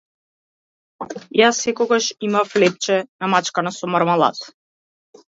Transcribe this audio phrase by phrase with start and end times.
[1.39, 4.41] Јас секогаш имав лепче намачкано со мармалад.